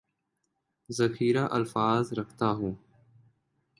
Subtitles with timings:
[0.89, 2.73] ذخیرہ الفاظ رکھتا ہوں